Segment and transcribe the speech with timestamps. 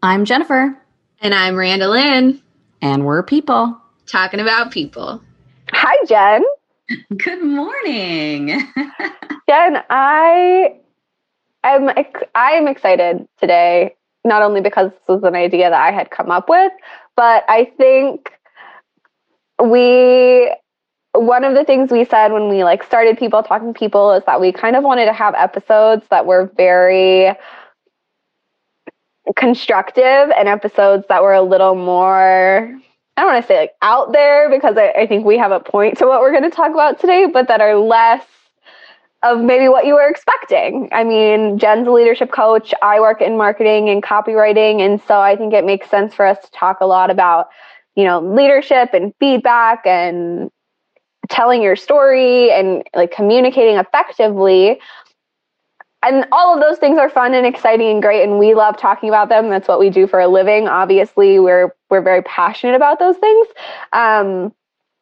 [0.00, 0.78] I'm Jennifer.
[1.20, 2.40] And I'm Randa Lynn.
[2.80, 3.76] And we're people.
[4.06, 5.20] Talking about people.
[5.72, 6.44] Hi, Jen.
[7.16, 8.46] Good morning.
[9.48, 10.76] Jen, I
[11.64, 16.12] am I am excited today, not only because this was an idea that I had
[16.12, 16.70] come up with,
[17.16, 18.30] but I think
[19.60, 20.54] we
[21.12, 24.40] one of the things we said when we like started people talking people is that
[24.40, 27.34] we kind of wanted to have episodes that were very
[29.36, 30.04] constructive
[30.36, 32.72] and episodes that were a little more
[33.16, 35.60] I don't want to say like out there because I, I think we have a
[35.60, 38.22] point to what we're going to talk about today, but that are less
[39.24, 40.88] of maybe what you were expecting.
[40.92, 42.72] I mean, Jen's a leadership coach.
[42.80, 44.80] I work in marketing and copywriting.
[44.86, 47.48] And so I think it makes sense for us to talk a lot about,
[47.96, 50.48] you know, leadership and feedback and
[51.28, 54.78] telling your story and like communicating effectively
[56.02, 59.08] and all of those things are fun and exciting and great and we love talking
[59.08, 62.98] about them that's what we do for a living obviously we're we're very passionate about
[62.98, 63.46] those things
[63.92, 64.52] um,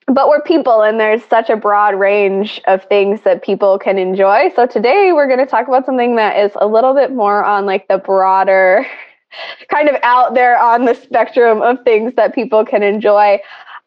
[0.06, 4.50] but we're people and there's such a broad range of things that people can enjoy
[4.55, 7.67] so today we're going to talk about something that is a little bit more on
[7.67, 8.86] like the broader
[9.70, 13.39] kind of out there on the spectrum of things that people can enjoy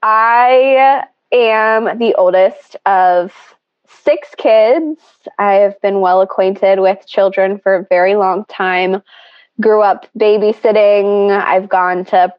[0.04, 3.32] i am the oldest of
[4.10, 5.00] six kids.
[5.38, 9.04] I've been well acquainted with children for a very long time.
[9.62, 11.30] Grew up babysitting.
[11.30, 12.34] I've gone to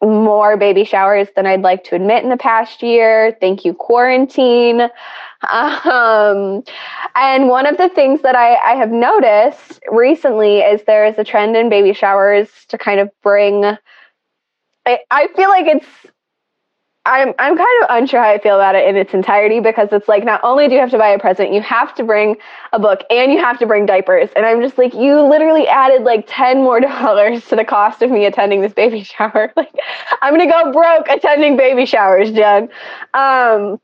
[0.00, 3.36] more baby showers than I'd like to admit in the past year.
[3.40, 4.82] Thank you, quarantine.
[5.50, 6.62] Um,
[7.16, 11.24] and one of the things that I, I have noticed recently is there is a
[11.24, 13.64] trend in baby showers to kind of bring.
[14.86, 15.86] I, I feel like it's
[17.08, 20.06] I'm I'm kind of unsure how I feel about it in its entirety because it's
[20.08, 22.36] like not only do you have to buy a present, you have to bring
[22.74, 24.28] a book and you have to bring diapers.
[24.36, 28.10] And I'm just like, you literally added like ten more dollars to the cost of
[28.10, 29.52] me attending this baby shower.
[29.56, 29.72] like
[30.20, 32.68] I'm gonna go broke attending baby showers, Jen.
[33.14, 33.80] Um,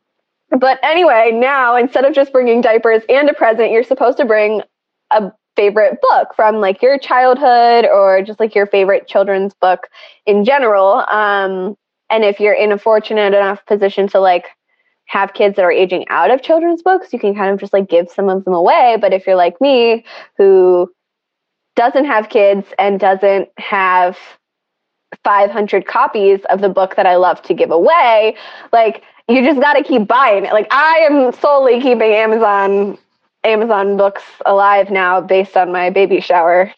[0.50, 4.60] but anyway, now instead of just bringing diapers and a present, you're supposed to bring
[5.10, 9.86] a favorite book from like your childhood or just like your favorite children's book
[10.26, 11.04] in general.
[11.10, 11.76] Um,
[12.14, 14.46] and if you're in a fortunate enough position to like
[15.06, 17.88] have kids that are aging out of children's books, you can kind of just like
[17.88, 18.96] give some of them away.
[19.00, 20.04] But if you're like me,
[20.38, 20.92] who
[21.74, 24.16] doesn't have kids and doesn't have
[25.24, 28.36] 500 copies of the book that I love to give away,
[28.72, 30.52] like you just got to keep buying it.
[30.52, 32.96] Like I am solely keeping Amazon
[33.42, 36.72] Amazon books alive now based on my baby shower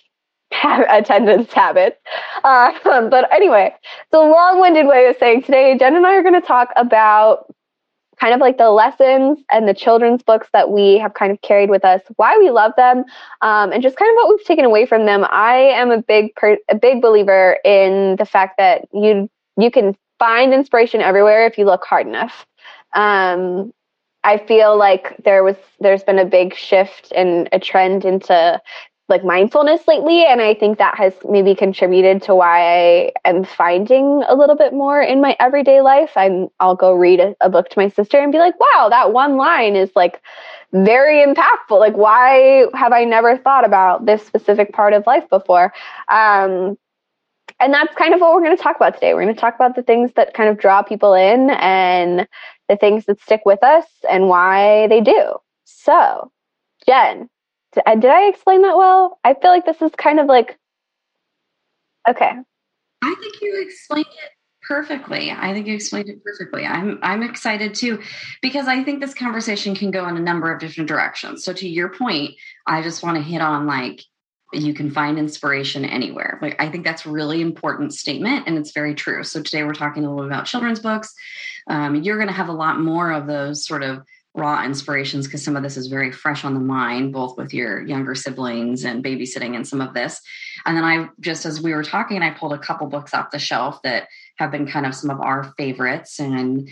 [0.52, 1.98] ha- attendance habits.
[2.44, 6.22] Um, but anyway, it's a long winded way of saying today, Jen and I are
[6.22, 7.52] going to talk about
[8.20, 11.68] kind of like the lessons and the children's books that we have kind of carried
[11.68, 13.04] with us, why we love them,
[13.42, 15.26] um, and just kind of what we've taken away from them.
[15.30, 19.28] I am a big per- a big believer in the fact that you
[19.58, 22.46] you can find inspiration everywhere if you look hard enough.
[22.94, 23.72] Um,
[24.24, 28.60] I feel like there was there's been a big shift and a trend into
[29.08, 32.60] like mindfulness lately and i think that has maybe contributed to why
[33.06, 37.20] i am finding a little bit more in my everyday life i'm i'll go read
[37.20, 40.20] a, a, book to my sister and be like wow that one line is like
[40.72, 45.72] very impactful like why have i never thought about this specific part of life before
[46.10, 46.76] um,
[47.58, 49.54] and that's kind of what we're going to talk about today we're going to talk
[49.54, 52.26] about the things that kind of draw people in and
[52.68, 55.34] the things that stick with us and why they do
[55.64, 56.30] so
[56.86, 57.28] jen
[57.84, 59.18] uh, did I explain that well?
[59.24, 60.58] I feel like this is kind of like
[62.08, 62.32] okay.
[63.02, 64.30] I think you explained it
[64.62, 65.30] perfectly.
[65.30, 66.64] I think you explained it perfectly.
[66.64, 68.00] I'm I'm excited too
[68.40, 71.44] because I think this conversation can go in a number of different directions.
[71.44, 72.32] So to your point,
[72.66, 74.02] I just want to hit on like
[74.52, 76.38] you can find inspiration anywhere.
[76.40, 79.24] Like I think that's a really important statement and it's very true.
[79.24, 81.12] So today we're talking a little about children's books.
[81.66, 84.02] Um, you're going to have a lot more of those sort of
[84.36, 87.80] raw inspirations because some of this is very fresh on the mind, both with your
[87.84, 90.20] younger siblings and babysitting and some of this.
[90.66, 93.38] And then I just, as we were talking, I pulled a couple books off the
[93.38, 96.68] shelf that have been kind of some of our favorites and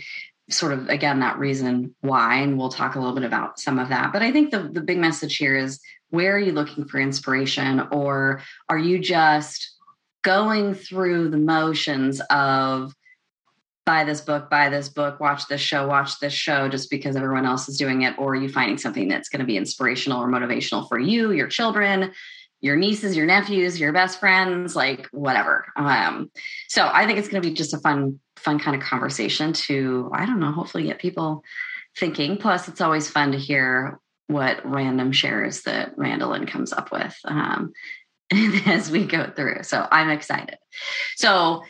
[0.49, 2.35] sort of, again, that reason why.
[2.35, 4.13] And we'll talk a little bit about some of that.
[4.13, 5.79] But I think the, the big message here is
[6.11, 9.71] where are you looking for inspiration or are you just
[10.23, 12.93] going through the motions of
[13.85, 17.45] buy this book, buy this book, watch this show, watch this show just because everyone
[17.45, 20.27] else is doing it, or are you finding something that's going to be inspirational or
[20.27, 22.11] motivational for you, your children,
[22.61, 25.67] your nieces, your nephews, your best friends, like whatever.
[25.75, 26.31] Um,
[26.67, 30.09] so I think it's going to be just a fun, fun kind of conversation to,
[30.13, 31.43] I don't know, hopefully get people
[31.95, 32.37] thinking.
[32.37, 37.15] Plus, it's always fun to hear what random shares that Randa Lynn comes up with
[37.25, 37.71] um,
[38.65, 39.61] as we go through.
[39.61, 40.57] So I'm excited.
[41.17, 41.61] So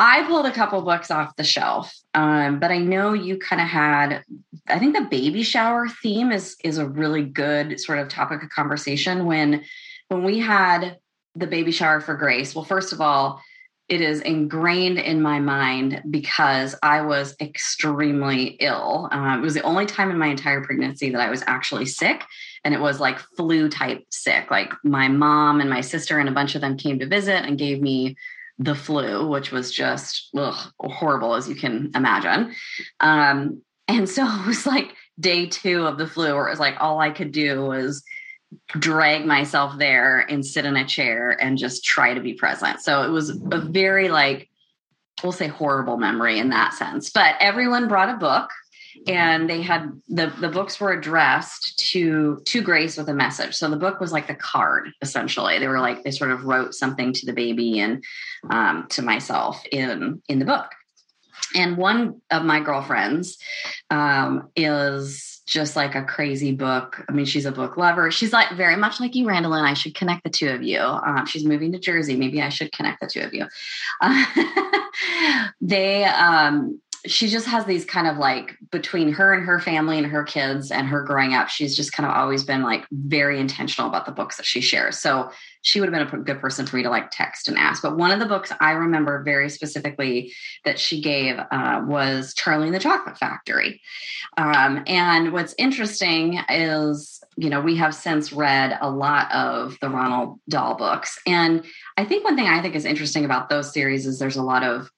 [0.00, 3.66] I pulled a couple books off the shelf, um, but I know you kind of
[3.66, 4.22] had.
[4.68, 8.50] I think the baby shower theme is is a really good sort of topic of
[8.50, 9.64] conversation when
[10.08, 10.98] when we had
[11.34, 12.54] the baby shower for Grace.
[12.54, 13.42] Well, first of all,
[13.88, 19.08] it is ingrained in my mind because I was extremely ill.
[19.10, 22.24] Um, it was the only time in my entire pregnancy that I was actually sick.
[22.64, 24.50] And it was like flu type sick.
[24.50, 27.56] Like my mom and my sister and a bunch of them came to visit and
[27.56, 28.16] gave me
[28.58, 32.54] the flu, which was just ugh, horrible as you can imagine.
[33.00, 36.76] Um, and so it was like day two of the flu, where it was like
[36.80, 38.02] all I could do was
[38.70, 42.80] drag myself there and sit in a chair and just try to be present.
[42.80, 44.48] So it was a very like,
[45.22, 47.10] we'll say horrible memory in that sense.
[47.10, 48.50] But everyone brought a book
[49.06, 53.68] and they had the the books were addressed to to grace with a message so
[53.68, 57.12] the book was like the card essentially they were like they sort of wrote something
[57.12, 58.02] to the baby and
[58.50, 60.70] um, to myself in in the book
[61.54, 63.38] and one of my girlfriends
[63.90, 67.02] um, is just like a crazy book.
[67.08, 68.10] I mean, she's a book lover.
[68.10, 70.78] She's like very much like you, Randall, and I should connect the two of you.
[70.78, 72.16] Um, she's moving to Jersey.
[72.16, 73.46] Maybe I should connect the two of you.
[74.02, 74.24] Uh,
[75.62, 80.06] they um, she just has these kind of like between her and her family and
[80.06, 83.88] her kids and her growing up, she's just kind of always been like very intentional
[83.88, 84.98] about the books that she shares.
[84.98, 85.30] So
[85.62, 87.82] she would have been a good person for me to like text and ask.
[87.82, 90.32] But one of the books I remember very specifically
[90.64, 93.80] that she gave uh, was Charlie and the Chocolate Factory.
[94.36, 99.86] Um, and what's interesting is, you know, we have since read a lot of the
[99.88, 101.18] Roald Dahl books.
[101.26, 101.64] And
[101.96, 104.64] I think one thing I think is interesting about those series is there's a lot
[104.64, 104.90] of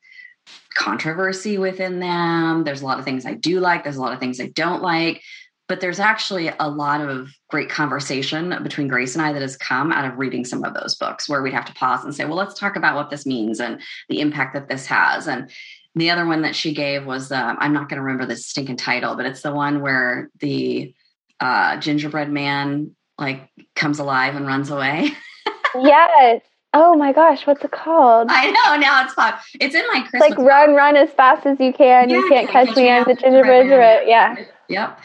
[0.74, 2.64] controversy within them.
[2.64, 4.82] There's a lot of things I do like, there's a lot of things I don't
[4.82, 5.22] like.
[5.68, 9.92] But there's actually a lot of great conversation between Grace and I that has come
[9.92, 12.34] out of reading some of those books where we'd have to pause and say, well,
[12.34, 15.28] let's talk about what this means and the impact that this has.
[15.28, 15.48] And
[15.94, 18.78] the other one that she gave was um, I'm not going to remember the stinking
[18.78, 20.92] title, but it's the one where the
[21.38, 25.10] uh, gingerbread man like comes alive and runs away.
[25.80, 26.40] yes.
[26.72, 28.28] Oh my gosh, what's it called?
[28.30, 29.40] I know now it's pop.
[29.60, 30.30] It's in my Christmas.
[30.30, 32.08] Like run, run as fast as you can.
[32.08, 32.88] Yeah, you can't catch, catch me.
[32.88, 34.36] I'm the gingerbread right, Yeah.
[34.68, 34.98] Yep.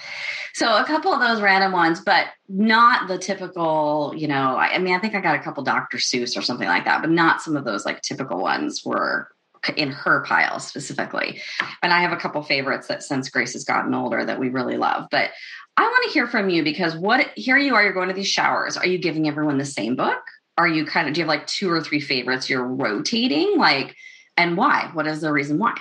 [0.53, 4.13] So a couple of those random ones, but not the typical.
[4.15, 5.97] You know, I, I mean, I think I got a couple Dr.
[5.97, 9.29] Seuss or something like that, but not some of those like typical ones were
[9.75, 11.41] in her pile specifically.
[11.81, 14.77] And I have a couple favorites that since Grace has gotten older that we really
[14.77, 15.31] love, but.
[15.77, 18.29] I want to hear from you because what here you are, you're going to these
[18.29, 18.77] showers.
[18.77, 20.21] Are you giving everyone the same book?
[20.57, 23.95] are you kind of do you have like two or three favorites you're rotating like
[24.37, 25.73] and why what is the reason why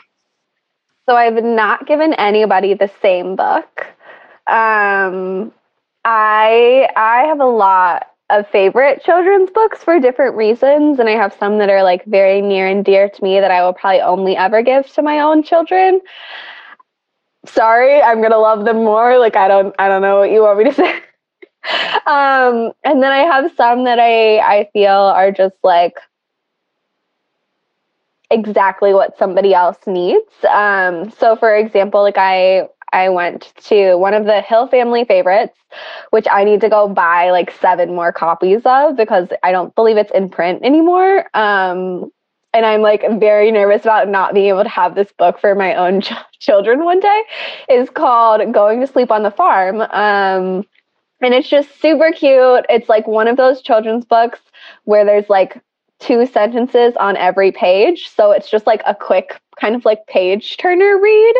[1.09, 3.87] so i've not given anybody the same book
[4.49, 5.53] um
[6.05, 11.35] i i have a lot of favorite children's books for different reasons and i have
[11.39, 14.37] some that are like very near and dear to me that i will probably only
[14.37, 16.01] ever give to my own children
[17.47, 20.59] sorry i'm gonna love them more like i don't i don't know what you want
[20.59, 21.01] me to say
[22.07, 25.99] um, and then I have some that I I feel are just like
[28.31, 30.31] exactly what somebody else needs.
[30.49, 35.57] Um, so for example, like I I went to one of the Hill family favorites,
[36.11, 39.97] which I need to go buy like seven more copies of because I don't believe
[39.97, 41.27] it's in print anymore.
[41.35, 42.11] Um,
[42.53, 45.75] and I'm like very nervous about not being able to have this book for my
[45.75, 47.23] own ch- children one day.
[47.71, 49.81] Is called Going to Sleep on the Farm.
[49.81, 50.65] Um,
[51.25, 52.65] and it's just super cute.
[52.69, 54.41] It's like one of those children's books
[54.85, 55.59] where there's like
[56.01, 58.11] two sentences on every page.
[58.15, 61.35] So it's just like a quick kind of like page turner read.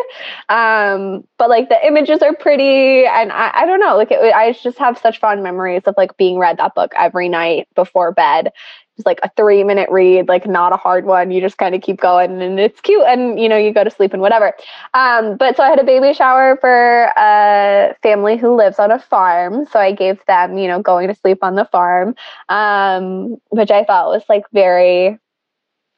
[0.49, 3.05] Um, but like the images are pretty.
[3.05, 6.17] And I, I don't know, like it, I just have such fond memories of like
[6.17, 8.49] being read that book every night before bed
[8.95, 11.29] just like a three minute read, like not a hard one.
[11.31, 13.91] You just kind of keep going and it's cute and you know, you go to
[13.91, 14.53] sleep and whatever.
[14.93, 18.99] Um, but so I had a baby shower for a family who lives on a
[18.99, 19.67] farm.
[19.71, 22.15] So I gave them, you know, going to sleep on the farm,
[22.49, 25.19] um, which I thought was like very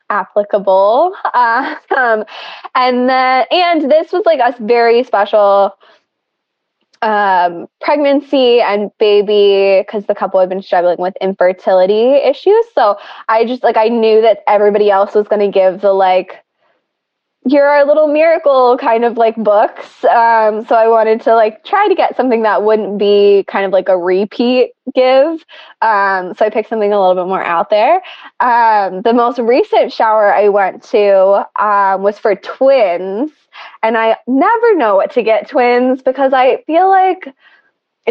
[0.09, 1.13] applicable.
[1.33, 2.23] Uh, um,
[2.75, 5.73] and then, and this was like a very special
[7.01, 12.65] um, pregnancy and baby because the couple had been struggling with infertility issues.
[12.73, 16.37] So I just like I knew that everybody else was going to give the like
[17.49, 20.03] you're our little miracle kind of like books.
[20.03, 23.71] Um, so I wanted to like try to get something that wouldn't be kind of
[23.71, 25.45] like a repeat give.
[25.81, 28.01] Um, so I picked something a little bit more out there.
[28.41, 33.31] Um, the most recent shower I went to um, was for twins.
[33.83, 37.29] And I never know what to get twins because I feel like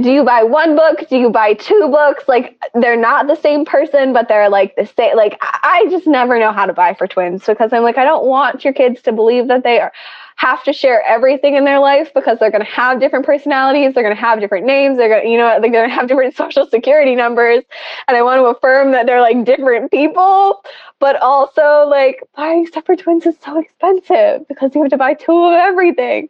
[0.03, 1.09] do you buy one book?
[1.09, 2.25] Do you buy two books?
[2.29, 5.17] Like they're not the same person, but they're like the same.
[5.17, 8.27] Like I just never know how to buy for twins because I'm like I don't
[8.27, 9.93] want your kids to believe that they are
[10.39, 14.03] have to share everything in their life because they're going to have different personalities, they're
[14.05, 16.37] going to have different names, they're going to you know they're going to have different
[16.37, 17.65] social security numbers,
[18.07, 20.63] and I want to affirm that they're like different people.
[20.99, 25.33] But also, like, buying separate twins is so expensive because you have to buy two
[25.45, 26.29] of everything.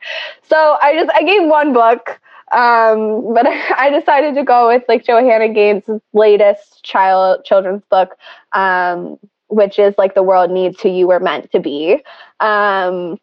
[0.48, 2.18] So I just, I gave one book.
[2.52, 5.82] Um, but I, I decided to go with like Joanna Gaines'
[6.12, 8.16] latest child children's book,
[8.52, 9.18] um,
[9.48, 11.94] which is like the world needs who you were meant to be.
[12.40, 13.18] Um,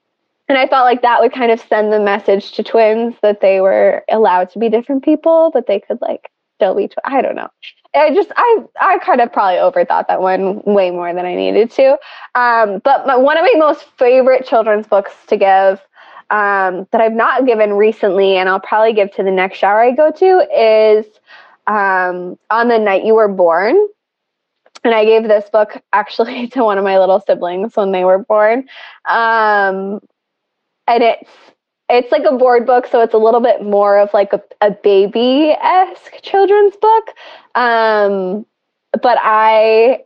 [0.50, 3.62] and I felt like that would kind of send the message to twins that they
[3.62, 6.30] were allowed to be different people, but they could like
[6.60, 6.88] Dolby.
[6.88, 7.48] Tw- I don't know.
[7.96, 11.70] I just I I kind of probably overthought that one way more than I needed
[11.72, 11.92] to.
[12.36, 15.82] Um, but my, one of my most favorite children's books to give
[16.32, 19.92] um, that I've not given recently, and I'll probably give to the next shower I
[19.92, 20.26] go to
[20.60, 21.06] is
[21.68, 23.76] um, on the night you were born.
[24.86, 28.18] And I gave this book actually to one of my little siblings when they were
[28.20, 28.66] born.
[29.06, 30.00] Um,
[30.88, 31.30] and it's
[31.90, 34.72] it's like a board book, so it's a little bit more of like a, a
[34.72, 37.14] baby esque children's book.
[37.56, 38.46] Um,
[39.02, 40.02] but I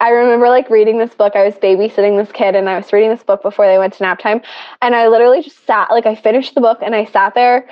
[0.00, 1.34] I remember like reading this book.
[1.36, 4.02] I was babysitting this kid and I was reading this book before they went to
[4.02, 4.42] nap time.
[4.82, 7.66] And I literally just sat, like, I finished the book and I sat there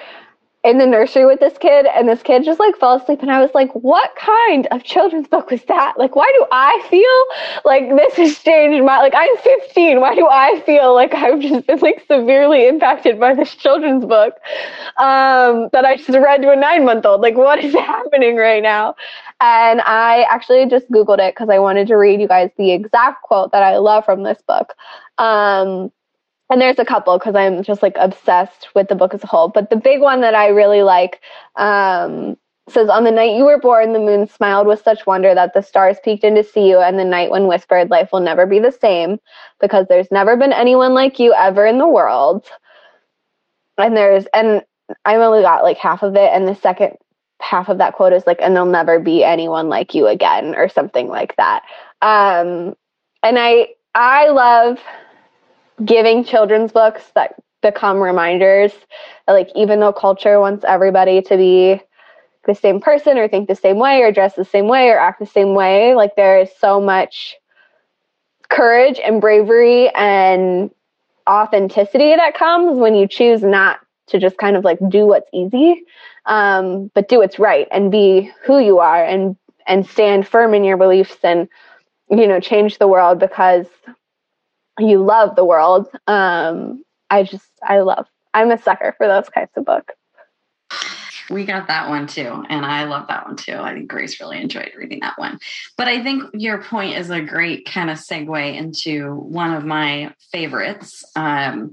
[0.65, 3.41] in the nursery with this kid and this kid just like fell asleep and i
[3.41, 7.89] was like what kind of children's book was that like why do i feel like
[7.97, 11.79] this has changed my like i'm 15 why do i feel like i've just been
[11.81, 14.35] like severely impacted by this children's book
[14.97, 18.63] um, that i just read to a nine month old like what is happening right
[18.63, 18.95] now
[19.43, 23.23] and i actually just googled it because i wanted to read you guys the exact
[23.23, 24.73] quote that i love from this book
[25.19, 25.93] um,
[26.51, 29.49] and there's a couple because I'm just like obsessed with the book as a whole.
[29.49, 31.21] But the big one that I really like
[31.57, 32.37] um,
[32.69, 35.63] says, On the night you were born, the moon smiled with such wonder that the
[35.63, 38.59] stars peeked in to see you, and the night when whispered, Life will never be
[38.59, 39.19] the same
[39.61, 42.47] because there's never been anyone like you ever in the world.
[43.79, 44.63] And there's, and
[45.05, 46.93] I only got like half of it, and the second
[47.41, 50.69] half of that quote is like, And there'll never be anyone like you again, or
[50.69, 51.63] something like that.
[52.03, 52.75] Um,
[53.23, 54.79] and I, I love
[55.85, 58.73] giving children's books that become reminders
[59.27, 61.81] like even though culture wants everybody to be
[62.47, 65.19] the same person or think the same way or dress the same way or act
[65.19, 67.37] the same way like there is so much
[68.51, 70.71] courage and bravery and
[71.29, 75.83] authenticity that comes when you choose not to just kind of like do what's easy
[76.27, 80.63] um, but do what's right and be who you are and and stand firm in
[80.65, 81.49] your beliefs and
[82.11, 83.65] you know change the world because
[84.79, 85.87] you love the world.
[86.07, 89.95] Um, I just, I love, I'm a sucker for those kinds of books.
[91.31, 92.45] We got that one too.
[92.49, 93.55] And I love that one too.
[93.57, 95.39] I think Grace really enjoyed reading that one.
[95.79, 100.15] But I think your point is a great kind of segue into one of my
[100.33, 101.03] favorites.
[101.17, 101.73] Um,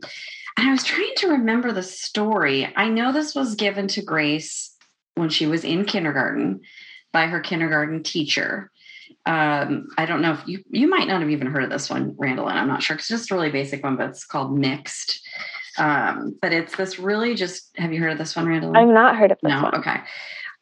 [0.58, 2.70] and I was trying to remember the story.
[2.76, 4.74] I know this was given to Grace
[5.16, 6.62] when she was in kindergarten
[7.12, 8.72] by her kindergarten teacher
[9.26, 12.16] um, I don't know if you you might not have even heard of this one,
[12.18, 12.96] Randall, and I'm not sure.
[12.96, 15.22] It's just a really basic one, but it's called mixed.
[15.78, 18.76] Um, but it's this really just have you heard of this one, Randall?
[18.76, 19.50] I've not heard of this.
[19.52, 19.76] No, one.
[19.76, 19.98] okay.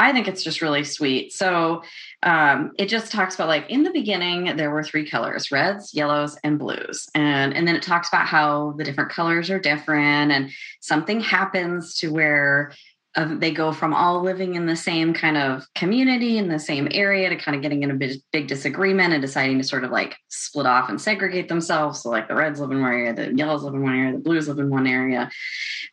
[0.02, 1.34] I think it's just really sweet.
[1.34, 1.84] So
[2.24, 6.38] um, it just talks about like in the beginning there were three colors: reds, yellows,
[6.44, 7.08] and blues.
[7.16, 10.52] And and then it talks about how the different colors are different, and
[10.82, 12.74] something happens to where
[13.20, 16.88] of they go from all living in the same kind of community in the same
[16.92, 19.92] area to kind of getting in a big, big disagreement and deciding to sort of
[19.92, 22.02] like split off and segregate themselves.
[22.02, 24.20] So like the reds live in one area, the yellows live in one area, the
[24.24, 25.30] blues live in one area,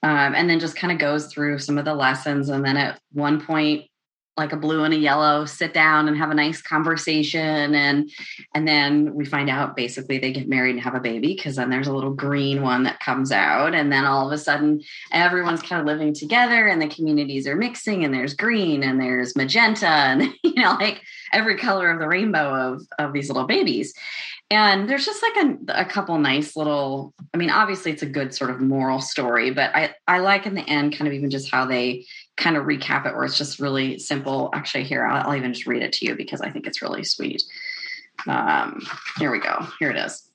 [0.03, 2.49] um, and then just kind of goes through some of the lessons.
[2.49, 3.87] And then at one point,
[4.37, 8.11] like a blue and a yellow sit down and have a nice conversation and
[8.55, 11.71] and then we find out basically they get married and have a baby because then
[11.71, 14.81] there's a little green one that comes out and then all of a sudden
[15.13, 19.37] everyone's kind of living together and the communities are mixing and there's green and there's
[19.37, 21.03] magenta and you know like
[21.33, 23.95] every color of the rainbow of of these little babies
[24.49, 28.35] and there's just like a, a couple nice little i mean obviously it's a good
[28.35, 31.51] sort of moral story but i i like in the end kind of even just
[31.51, 32.05] how they
[32.37, 34.51] kind of recap it where it's just really simple.
[34.53, 37.05] Actually, here, I'll, I'll even just read it to you because I think it's really
[37.05, 37.43] sweet.
[38.29, 38.81] Um,
[39.19, 39.67] here we go.
[39.79, 40.27] Here it is.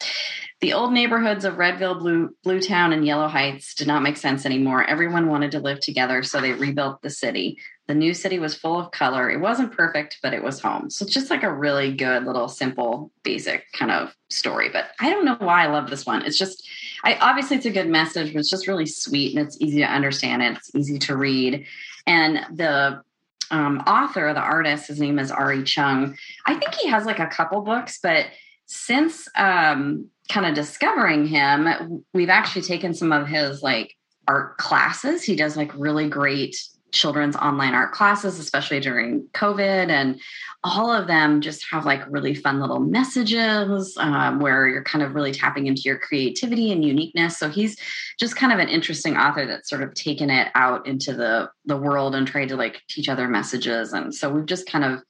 [0.61, 4.45] The old neighborhoods of Redville, Blue, Blue Town, and Yellow Heights did not make sense
[4.45, 4.83] anymore.
[4.83, 7.57] Everyone wanted to live together, so they rebuilt the city.
[7.87, 9.27] The new city was full of color.
[9.31, 10.91] It wasn't perfect, but it was home.
[10.91, 14.69] So it's just like a really good little simple basic kind of story.
[14.69, 16.21] But I don't know why I love this one.
[16.21, 16.65] It's just
[17.03, 19.91] I obviously it's a good message, but it's just really sweet and it's easy to
[19.91, 20.43] understand.
[20.43, 21.65] And it's easy to read.
[22.07, 23.01] And the
[23.49, 26.15] um, author, the artist, his name is Arree Chung.
[26.45, 28.27] I think he has like a couple books, but
[28.65, 33.93] since um, kind of discovering him, we've actually taken some of his like
[34.27, 35.23] art classes.
[35.23, 36.55] He does like really great
[36.91, 39.89] children's online art classes, especially during COVID.
[39.89, 40.19] And
[40.63, 45.15] all of them just have like really fun little messages um, where you're kind of
[45.15, 47.37] really tapping into your creativity and uniqueness.
[47.37, 47.77] So he's
[48.19, 51.77] just kind of an interesting author that's sort of taken it out into the, the
[51.77, 53.93] world and tried to like teach other messages.
[53.93, 55.01] And so we've just kind of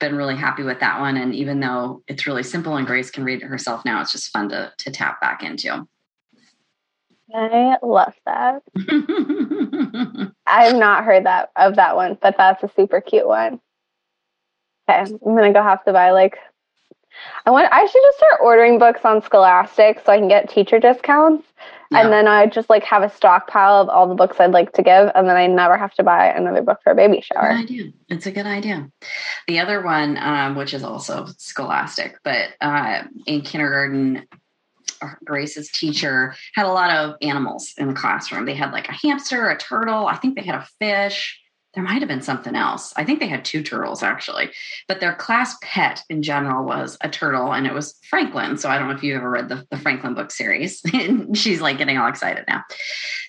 [0.00, 1.16] been really happy with that one.
[1.16, 4.30] And even though it's really simple and Grace can read it herself now, it's just
[4.32, 5.86] fun to, to tap back into.
[7.34, 8.62] I love that.
[10.46, 13.60] I've not heard that of that one, but that's a super cute one.
[14.88, 16.38] Okay, I'm gonna go have to buy like
[17.44, 20.78] I want I should just start ordering books on Scholastic so I can get teacher
[20.78, 21.46] discounts.
[21.90, 22.02] Yeah.
[22.02, 24.82] And then I just like have a stockpile of all the books I'd like to
[24.82, 27.52] give, and then I never have to buy another book for a baby shower.
[27.54, 27.92] Good idea.
[28.08, 28.90] It's a good idea.
[29.46, 34.26] The other one, um, which is also Scholastic, but uh, in kindergarten,
[35.24, 38.44] Grace's teacher, had a lot of animals in the classroom.
[38.46, 40.06] They had like a hamster, a turtle.
[40.06, 41.38] I think they had a fish.
[41.74, 42.92] There might have been something else.
[42.96, 44.50] I think they had two turtles actually,
[44.88, 48.56] but their class pet in general was a turtle and it was Franklin.
[48.56, 50.82] So I don't know if you ever read the, the Franklin book series.
[51.34, 52.64] She's like getting all excited now.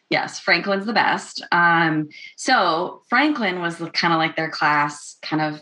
[0.09, 1.43] Yes, Franklin's the best.
[1.51, 5.61] Um, so Franklin was kind of like their class kind of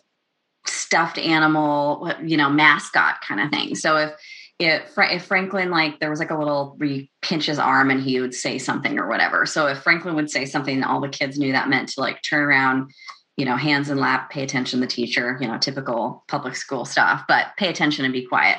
[0.66, 3.76] stuffed animal, you know, mascot kind of thing.
[3.76, 4.12] So if
[4.60, 8.20] if, if Franklin like there was like a little re pinch his arm and he
[8.20, 9.46] would say something or whatever.
[9.46, 12.44] So if Franklin would say something, all the kids knew that meant to like turn
[12.44, 12.92] around,
[13.36, 16.86] you know, hands in lap, pay attention to the teacher, you know, typical public school
[16.86, 18.58] stuff, but pay attention and be quiet.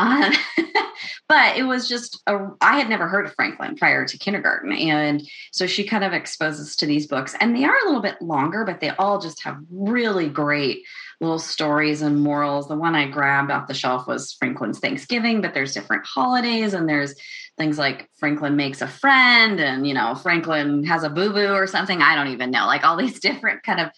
[0.00, 0.32] Um,
[1.28, 5.22] but it was just a, I had never heard of Franklin prior to kindergarten, and
[5.52, 8.62] so she kind of exposes to these books, and they are a little bit longer,
[8.64, 10.82] but they all just have really great
[11.20, 12.68] little stories and morals.
[12.68, 16.88] The one I grabbed off the shelf was Franklin's Thanksgiving, but there's different holidays and
[16.88, 17.14] there's
[17.56, 21.66] things like Franklin makes a friend and, you know, Franklin has a boo boo or
[21.66, 22.02] something.
[22.02, 22.66] I don't even know.
[22.66, 23.88] Like all these different kind of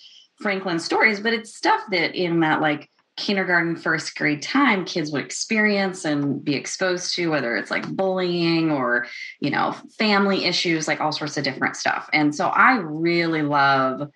[0.41, 5.25] Franklin stories, but it's stuff that in that like kindergarten, first grade time, kids would
[5.25, 9.07] experience and be exposed to, whether it's like bullying or,
[9.41, 12.09] you know, family issues, like all sorts of different stuff.
[12.13, 14.09] And so I really love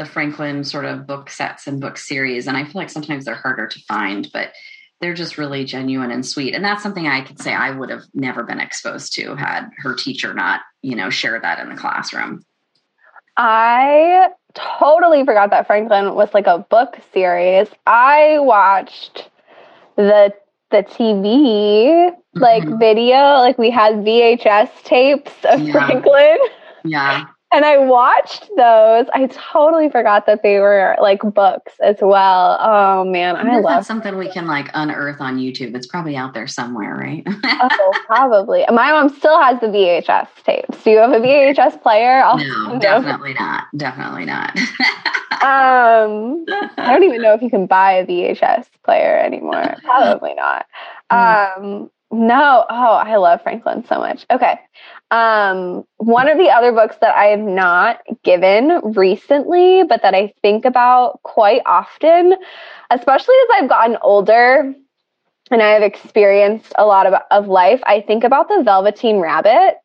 [0.00, 2.46] the Franklin sort of book sets and book series.
[2.46, 4.52] And I feel like sometimes they're harder to find, but
[4.98, 6.54] they're just really genuine and sweet.
[6.54, 9.94] And that's something I could say I would have never been exposed to had her
[9.94, 12.42] teacher not, you know, shared that in the classroom.
[13.36, 17.68] I totally forgot that Franklin was like a book series.
[17.86, 19.28] I watched
[19.96, 20.32] the
[20.70, 22.78] the TV like mm-hmm.
[22.78, 25.72] video, like we had VHS tapes of yeah.
[25.72, 26.38] Franklin.
[26.84, 29.06] Yeah and I watched those.
[29.12, 32.56] I totally forgot that they were like books as well.
[32.60, 35.74] Oh man, I Isn't love something we can like unearth on YouTube.
[35.74, 37.24] It's probably out there somewhere, right?
[37.26, 38.64] oh, probably.
[38.68, 40.82] My mom still has the VHS tapes.
[40.84, 42.22] Do you have a VHS player?
[42.22, 43.40] I'll no, definitely know.
[43.40, 43.64] not.
[43.76, 44.52] Definitely not.
[45.42, 46.44] um,
[46.78, 49.74] I don't even know if you can buy a VHS player anymore.
[49.82, 50.66] Probably not.
[51.10, 51.66] Hmm.
[51.72, 52.64] Um, no.
[52.70, 54.24] Oh, I love Franklin so much.
[54.30, 54.56] Okay.
[55.10, 60.32] Um, one of the other books that I have not given recently, but that I
[60.40, 62.36] think about quite often,
[62.90, 64.72] especially as I've gotten older
[65.50, 69.78] and I have experienced a lot of, of life, I think about the Velveteen Rabbit.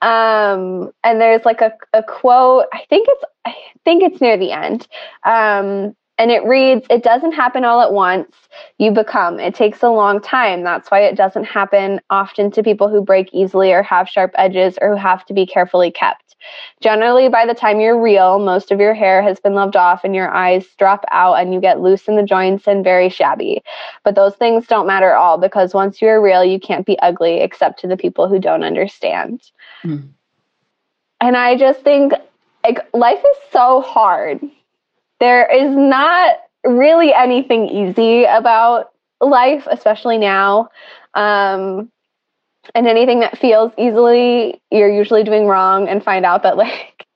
[0.00, 4.52] Um, and there's like a, a quote, I think it's, I think it's near the
[4.52, 4.88] end.
[5.24, 8.30] Um, and it reads, It doesn't happen all at once.
[8.78, 9.40] You become.
[9.40, 10.62] It takes a long time.
[10.62, 14.78] That's why it doesn't happen often to people who break easily or have sharp edges
[14.80, 16.36] or who have to be carefully kept.
[16.80, 20.14] Generally, by the time you're real, most of your hair has been loved off and
[20.14, 23.62] your eyes drop out and you get loose in the joints and very shabby.
[24.04, 27.40] But those things don't matter at all because once you're real, you can't be ugly
[27.40, 29.40] except to the people who don't understand.
[29.82, 30.10] Mm.
[31.20, 32.12] And I just think
[32.62, 34.40] like life is so hard
[35.24, 38.90] there is not really anything easy about
[39.22, 40.68] life, especially now.
[41.14, 41.90] Um,
[42.74, 47.06] and anything that feels easily, you're usually doing wrong and find out that, like,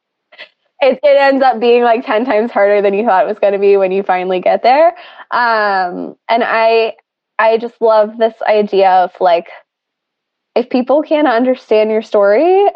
[0.81, 3.53] it, it ends up being like 10 times harder than you thought it was going
[3.53, 4.88] to be when you finally get there.
[5.31, 6.94] Um, and I,
[7.38, 9.49] I just love this idea of like,
[10.57, 12.66] if people can't understand your story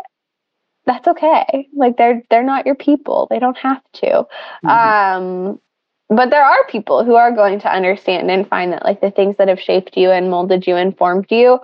[0.85, 1.68] that's okay.
[1.73, 3.27] Like they're they're not your people.
[3.31, 4.27] They don't have to.
[4.64, 4.68] Mm-hmm.
[4.68, 5.61] Um,
[6.09, 9.37] but there are people who are going to understand and find that like the things
[9.37, 11.61] that have shaped you and molded you and formed you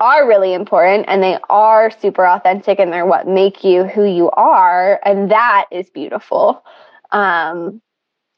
[0.00, 4.30] are really important and they are super authentic and they're what make you who you
[4.32, 6.62] are and that is beautiful.
[7.10, 7.82] Um,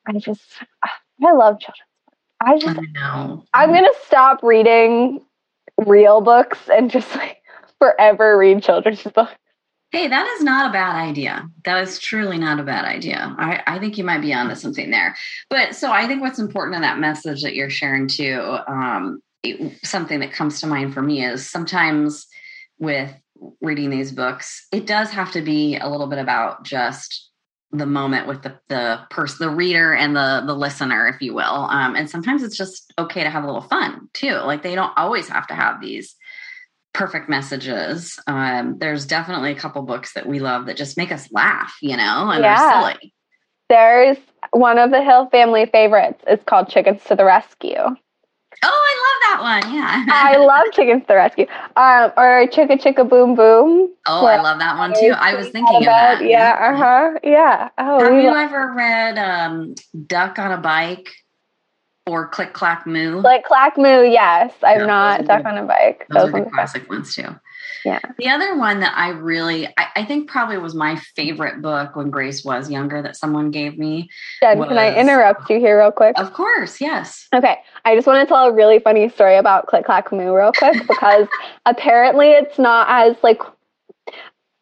[0.06, 0.40] I just
[1.22, 1.84] I love children.
[2.40, 5.22] I just I I'm going to stop reading
[5.86, 7.38] real books and just like
[7.78, 9.32] forever read children's books.
[9.94, 11.48] Hey, that is not a bad idea.
[11.64, 13.32] That is truly not a bad idea.
[13.38, 15.14] I, I, think you might be onto something there.
[15.48, 19.78] But so I think what's important in that message that you're sharing too, um, it,
[19.86, 22.26] something that comes to mind for me is sometimes
[22.76, 23.08] with
[23.60, 27.30] reading these books, it does have to be a little bit about just
[27.70, 31.68] the moment with the the person, the reader, and the the listener, if you will.
[31.70, 34.34] Um, and sometimes it's just okay to have a little fun too.
[34.34, 36.16] Like they don't always have to have these
[36.94, 38.18] perfect messages.
[38.26, 41.96] Um, there's definitely a couple books that we love that just make us laugh, you
[41.96, 42.58] know, and yeah.
[42.88, 43.14] they're silly.
[43.68, 44.16] There's
[44.52, 46.22] one of the Hill family favorites.
[46.26, 47.84] It's called Chickens to the Rescue.
[48.66, 49.74] Oh, I love that one.
[49.74, 50.06] Yeah.
[50.10, 51.46] I love Chickens to the Rescue.
[51.76, 53.90] Um, or Chicka Chicka Boom Boom.
[54.06, 55.12] Oh, I love that one too.
[55.16, 56.24] I was thinking of that.
[56.24, 56.72] Yeah.
[56.72, 57.18] Uh huh.
[57.24, 57.68] Yeah.
[57.78, 59.74] Oh, Have you love- ever read um,
[60.06, 61.08] Duck on a Bike?
[62.06, 63.22] Or click clack moo.
[63.22, 64.02] Click clack moo.
[64.02, 66.04] Yes, I'm yeah, not duck on a bike.
[66.10, 67.34] Those, those are the classic ones too.
[67.82, 67.98] Yeah.
[68.18, 72.10] The other one that I really, I, I, think probably was my favorite book when
[72.10, 74.10] Grace was younger that someone gave me.
[74.42, 76.14] Jen, was, can I interrupt you here real quick?
[76.18, 77.26] Of course, yes.
[77.34, 77.56] Okay.
[77.86, 80.86] I just want to tell a really funny story about Click Clack Moo real quick
[80.86, 81.26] because
[81.66, 83.40] apparently it's not as like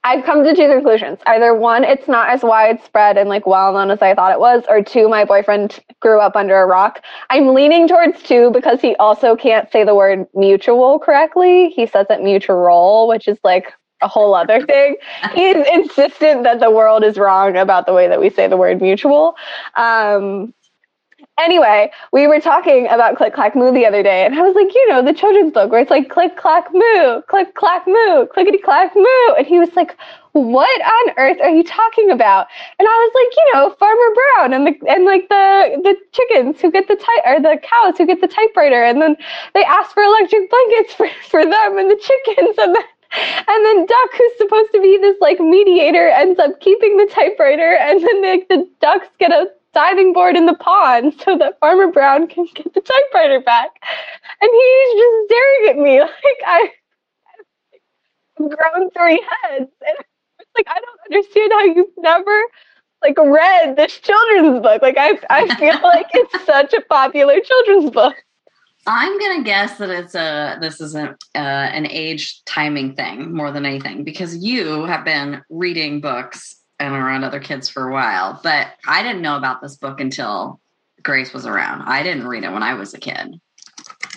[0.04, 1.20] I've come to two conclusions.
[1.26, 4.64] Either one, it's not as widespread and like well known as I thought it was,
[4.68, 7.00] or two, my boyfriend grew up under a rock.
[7.30, 11.68] I'm leaning towards two because he also can't say the word mutual correctly.
[11.68, 14.96] He says it mutual, which is like a whole other thing.
[15.34, 18.82] He's insistent that the world is wrong about the way that we say the word
[18.82, 19.36] mutual.
[19.76, 20.52] Um,
[21.38, 24.74] anyway, we were talking about Click Clack Moo the other day, and I was like,
[24.74, 28.58] you know, the children's book where it's like Click Clack Moo, Click Clack Moo, Clickety
[28.58, 29.96] Clack Moo, and he was like,
[30.32, 32.46] what on earth are you talking about?
[32.78, 36.58] And I was like, you know, Farmer Brown and the and like the the chickens
[36.60, 39.16] who get the type or the cows who get the typewriter, and then
[39.54, 42.82] they ask for electric blankets for, for them and the chickens, and then
[43.46, 47.76] and then Duck, who's supposed to be this like mediator, ends up keeping the typewriter,
[47.76, 51.90] and then like the ducks get a diving board in the pond so that Farmer
[51.90, 53.70] Brown can get the typewriter back.
[54.40, 56.70] And he's just staring at me like I,
[58.38, 59.70] I've grown three heads.
[59.86, 59.96] And
[60.38, 62.42] it's like, I don't understand how you've never
[63.02, 64.82] like read this children's book.
[64.82, 68.16] Like I, I feel like it's such a popular children's book.
[68.84, 73.52] I'm gonna guess that it's a this is not uh, an age timing thing more
[73.52, 78.40] than anything because you have been reading books and around other kids for a while.
[78.42, 80.60] But I didn't know about this book until
[81.02, 81.82] Grace was around.
[81.82, 83.40] I didn't read it when I was a kid.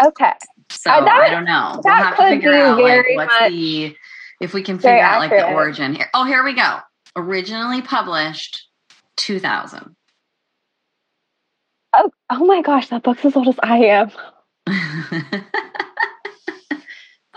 [0.03, 0.31] Okay.
[0.71, 1.79] So uh, that, I don't know.
[1.83, 3.95] We'll have to figure out like, what's the
[4.41, 6.09] if we can figure out like the origin here.
[6.13, 6.79] Oh, here we go.
[7.15, 8.67] Originally published
[9.17, 9.95] 2000.
[11.93, 14.11] Oh, oh my gosh, that book's as old as I am.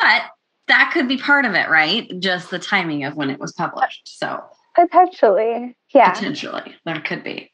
[0.01, 0.23] but
[0.69, 2.11] that could be part of it, right?
[2.19, 4.19] Just the timing of when it was published.
[4.19, 4.41] So
[4.79, 5.77] Potentially.
[5.93, 6.13] Yeah.
[6.13, 6.77] Potentially.
[6.85, 7.51] There could be.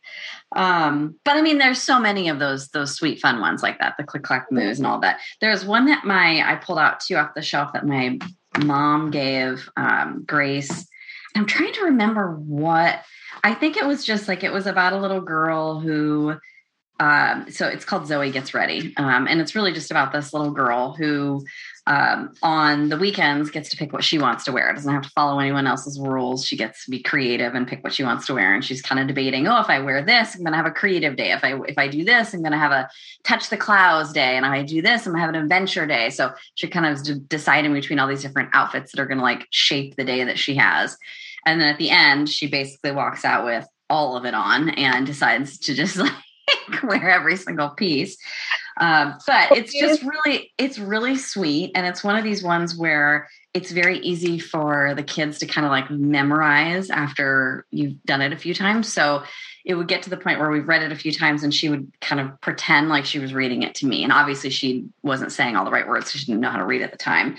[0.54, 3.94] Um, but I mean, there's so many of those those sweet fun ones like that,
[3.96, 4.56] the click clack mm-hmm.
[4.56, 5.20] moves and all that.
[5.40, 8.18] There's one that my I pulled out too off the shelf that my
[8.62, 10.86] mom gave um, Grace.
[11.34, 13.00] I'm trying to remember what
[13.42, 16.34] I think it was just like it was about a little girl who
[17.00, 18.92] um, so it's called Zoe Gets Ready.
[18.98, 21.42] Um, and it's really just about this little girl who
[21.86, 24.72] um, on the weekends gets to pick what she wants to wear.
[24.72, 26.44] Doesn't have to follow anyone else's rules.
[26.44, 28.54] She gets to be creative and pick what she wants to wear.
[28.54, 30.70] And she's kind of debating, oh, if I wear this, I'm going to have a
[30.70, 31.32] creative day.
[31.32, 32.88] If I if I do this, I'm going to have a
[33.24, 34.36] touch the clouds day.
[34.36, 36.08] And if I do this, I'm going to have an adventure day.
[36.10, 39.24] So she kind of is deciding between all these different outfits that are going to
[39.24, 40.96] like shape the day that she has.
[41.44, 45.06] And then at the end, she basically walks out with all of it on and
[45.06, 48.16] decides to just like wear every single piece.
[48.78, 51.70] Um, but it's just really, it's really sweet.
[51.74, 55.64] And it's one of these ones where it's very easy for the kids to kind
[55.64, 58.92] of like memorize after you've done it a few times.
[58.92, 59.22] So
[59.64, 61.68] it would get to the point where we've read it a few times and she
[61.68, 64.02] would kind of pretend like she was reading it to me.
[64.02, 66.12] And obviously she wasn't saying all the right words.
[66.12, 67.36] So she didn't know how to read at the time.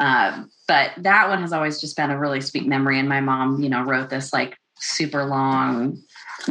[0.00, 2.98] Uh, but that one has always just been a really sweet memory.
[2.98, 5.98] And my mom, you know, wrote this like super long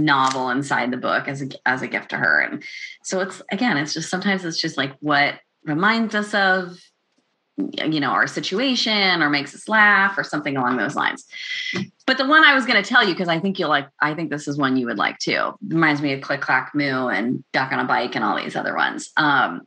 [0.01, 2.39] novel inside the book as a, as a gift to her.
[2.41, 2.63] And
[3.03, 6.77] so it's, again, it's just sometimes it's just like what reminds us of,
[7.83, 11.25] you know, our situation or makes us laugh or something along those lines.
[12.05, 14.13] But the one I was going to tell you, because I think you'll like, I
[14.13, 15.53] think this is one you would like too.
[15.67, 18.75] Reminds me of Click Clack Moo and Duck on a Bike and all these other
[18.75, 19.09] ones.
[19.17, 19.61] Um,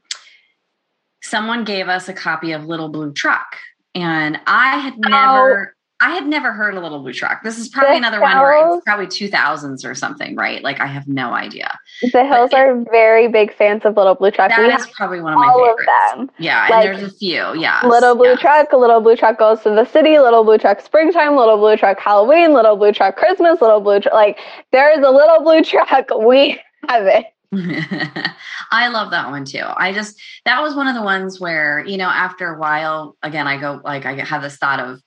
[1.23, 3.57] someone gave us a copy of Little Blue Truck.
[3.95, 5.71] And I had oh, never.
[5.71, 7.43] Oh I had never heard of Little Blue Truck.
[7.43, 10.63] This is probably the another hills, one where it's probably 2000s or something, right?
[10.65, 11.79] Like, I have no idea.
[12.01, 14.49] The Hills but are it, very big fans of Little Blue Truck.
[14.49, 15.91] That we is probably one of my favorites.
[16.13, 16.31] Of them.
[16.39, 17.55] Yeah, like, and there's a few.
[17.55, 17.81] Yeah.
[17.85, 18.41] Little Blue yes.
[18.41, 21.99] Truck, Little Blue Truck Goes to the City, Little Blue Truck Springtime, Little Blue Truck
[22.01, 24.15] Halloween, Little Blue Truck Christmas, Little Blue Truck.
[24.15, 24.39] Like,
[24.73, 25.91] there is a Little Blue Truck.
[26.31, 27.27] We have it.
[28.71, 29.63] I love that one too.
[29.65, 33.47] I just, that was one of the ones where, you know, after a while, again,
[33.49, 35.01] I go, like, I have this thought of,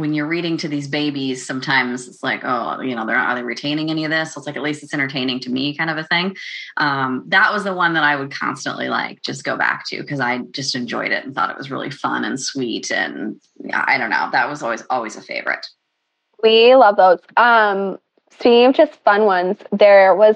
[0.00, 3.34] when you're reading to these babies, sometimes it's like, oh, you know, they're not, are
[3.36, 4.32] they retaining any of this?
[4.34, 6.34] So it's like, at least it's entertaining to me, kind of a thing.
[6.78, 10.18] Um, that was the one that I would constantly like just go back to because
[10.18, 12.90] I just enjoyed it and thought it was really fun and sweet.
[12.90, 15.66] And yeah, I don't know, that was always, always a favorite.
[16.42, 17.18] We love those.
[17.36, 17.98] Um,
[18.30, 20.34] speaking of just fun ones, there was,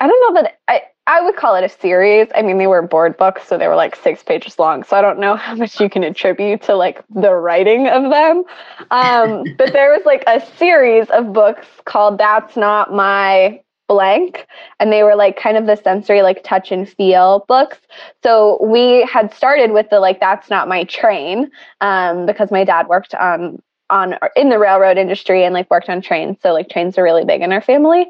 [0.00, 2.26] I don't know that I, I would call it a series.
[2.34, 4.82] I mean, they were board books, so they were like six pages long.
[4.82, 8.42] So I don't know how much you can attribute to like the writing of them.
[8.90, 14.48] Um, but there was like a series of books called That's Not My blank
[14.80, 17.78] and they were like kind of the sensory like touch and feel books
[18.20, 21.48] so we had started with the like that's not my train
[21.82, 26.00] um, because my dad worked on on in the railroad industry and like worked on
[26.02, 28.06] trains so like trains are really big in our family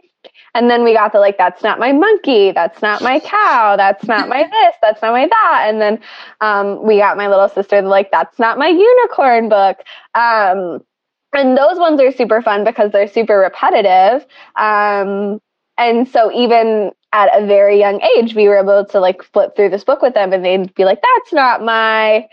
[0.55, 4.05] and then we got the like, that's not my monkey, that's not my cow, that's
[4.05, 5.65] not my this, that's not my that.
[5.69, 6.01] And then
[6.41, 9.79] um, we got my little sister the like, that's not my unicorn book.
[10.15, 10.83] Um,
[11.35, 14.27] and those ones are super fun because they're super repetitive.
[14.57, 15.41] Um,
[15.79, 19.69] and so even at a very young age, we were able to like flip through
[19.71, 22.29] this book with them and they'd be like, that's not my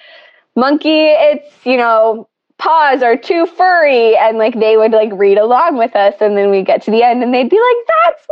[0.55, 2.27] monkey, it's, you know,
[2.59, 6.49] paws are too furry and like they would like read along with us and then
[6.51, 8.27] we'd get to the end and they'd be like that's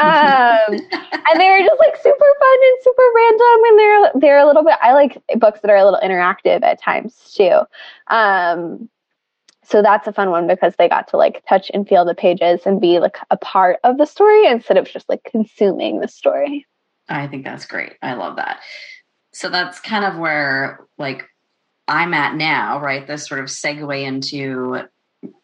[0.00, 4.10] my train um, and they were just like super fun and super random and they're
[4.20, 7.60] they're a little bit i like books that are a little interactive at times too
[8.08, 8.88] um,
[9.64, 12.60] so that's a fun one because they got to like touch and feel the pages
[12.64, 16.64] and be like a part of the story instead of just like consuming the story
[17.08, 18.60] i think that's great i love that
[19.32, 21.26] so that's kind of where like
[21.88, 23.06] I'm at now, right?
[23.06, 24.82] This sort of segue into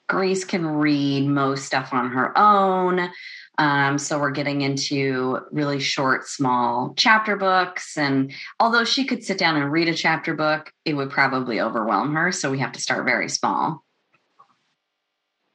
[0.06, 3.08] Grace can read most stuff on her own.
[3.56, 7.96] Um, so we're getting into really short, small chapter books.
[7.96, 12.14] And although she could sit down and read a chapter book, it would probably overwhelm
[12.14, 12.30] her.
[12.32, 13.82] So we have to start very small.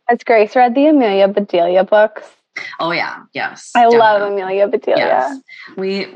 [0.07, 2.23] Has Grace read the Amelia Bedelia books?
[2.79, 3.71] Oh yeah, yes.
[3.75, 3.99] I definitely.
[3.99, 5.05] love Amelia Bedelia.
[5.05, 5.37] Yes.
[5.77, 6.07] We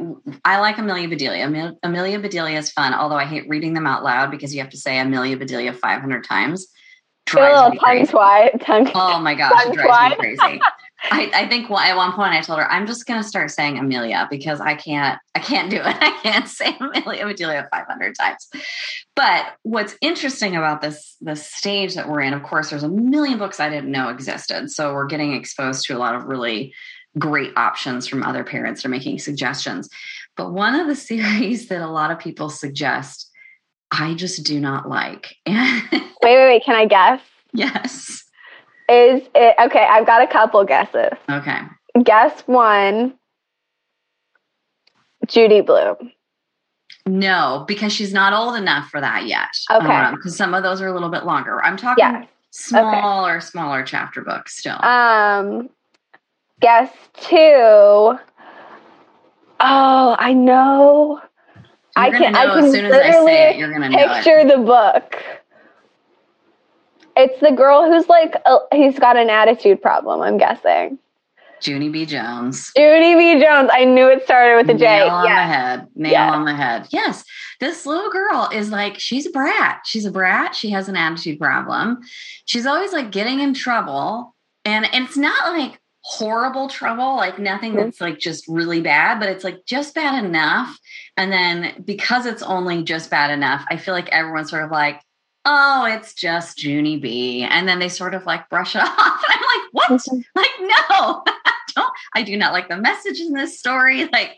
[0.46, 1.76] I like Amelia Bedelia.
[1.84, 4.78] Amelia Bedelia is fun, although I hate reading them out loud because you have to
[4.78, 6.68] say Amelia Bedelia 500 times.
[7.36, 8.60] a little tongue twine.
[8.60, 10.62] Tongue, oh my gosh, drives me crazy.
[11.12, 14.28] I, I, think at one point I told her I'm just gonna start saying Amelia
[14.32, 18.48] because I can't I can't do it I can't say Amelia Bedelia 500 times.
[19.16, 23.38] But what's interesting about this this stage that we're in, of course, there's a million
[23.38, 26.74] books I didn't know existed, so we're getting exposed to a lot of really
[27.20, 29.90] great options from other parents that are making suggestions.
[30.38, 33.30] But one of the series that a lot of people suggest,
[33.92, 35.36] I just do not like.
[35.48, 36.64] wait, wait, wait!
[36.66, 37.20] Can I guess?
[37.54, 38.23] Yes.
[38.94, 39.86] Is it okay?
[39.90, 41.14] I've got a couple guesses.
[41.30, 41.58] Okay.
[42.04, 43.14] Guess one
[45.28, 46.12] Judy Blume.
[47.06, 49.50] No, because she's not old enough for that yet.
[49.72, 50.12] Okay.
[50.12, 51.64] Because um, some of those are a little bit longer.
[51.64, 53.46] I'm talking smaller, okay.
[53.46, 54.82] smaller chapter books still.
[54.84, 55.70] Um,
[56.60, 57.38] guess two.
[59.60, 61.20] Oh, I know.
[61.56, 61.66] You're
[62.04, 62.34] I can.
[62.34, 65.18] Know I can as soon as I say it, you're gonna picture the book.
[67.16, 68.36] It's the girl who's like,
[68.74, 70.98] he's got an attitude problem, I'm guessing.
[71.66, 72.06] Junie B.
[72.06, 72.72] Jones.
[72.78, 73.42] Junie B.
[73.42, 73.70] Jones.
[73.72, 74.86] I knew it started with a J.
[74.86, 75.38] Nail on yes.
[75.38, 75.88] the head.
[75.96, 76.34] Nail yes.
[76.34, 76.88] on the head.
[76.90, 77.24] Yes.
[77.60, 79.82] This little girl is like, she's a brat.
[79.86, 80.56] She's a brat.
[80.56, 82.02] She has an attitude problem.
[82.46, 84.36] She's always like getting in trouble.
[84.66, 89.46] and it's not like horrible trouble, like nothing that's like just really bad, but it's
[89.46, 90.76] like just bad enough.
[91.16, 95.00] And then because it's only just bad enough, I feel like everyone's sort of like,
[95.46, 97.44] oh, it's just Junie B.
[97.44, 98.88] And then they sort of like brush it off.
[98.90, 99.90] And I'm like, what?
[99.92, 100.18] Mm-hmm.
[100.36, 104.06] like, no, I don't, I do not like the message in this story.
[104.06, 104.38] Like,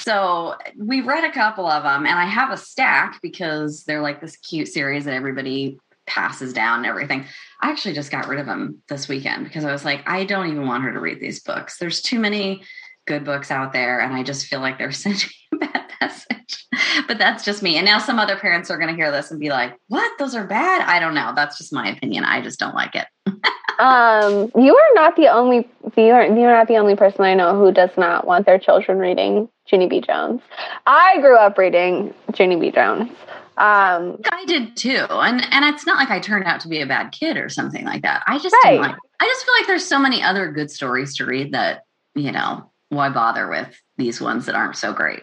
[0.00, 4.20] so we read a couple of them and I have a stack because they're like
[4.20, 7.24] this cute series that everybody passes down and everything.
[7.60, 10.46] I actually just got rid of them this weekend because I was like, I don't
[10.50, 11.78] even want her to read these books.
[11.78, 12.62] There's too many
[13.06, 16.66] good books out there, and I just feel like they're sending a bad message.
[17.06, 17.76] But that's just me.
[17.76, 20.10] And now some other parents are going to hear this and be like, "What?
[20.18, 21.32] Those are bad." I don't know.
[21.34, 22.24] That's just my opinion.
[22.24, 23.06] I just don't like it.
[23.78, 27.34] um, you are not the only you are you are not the only person I
[27.34, 30.00] know who does not want their children reading Junie B.
[30.00, 30.40] Jones.
[30.86, 32.70] I grew up reading Junie B.
[32.70, 33.10] Jones.
[33.58, 36.86] Um, I did too, and and it's not like I turned out to be a
[36.86, 38.22] bad kid or something like that.
[38.26, 38.72] I just right.
[38.72, 38.96] didn't like.
[39.20, 41.84] I just feel like there's so many other good stories to read that
[42.14, 45.22] you know why bother with these ones that aren't so great?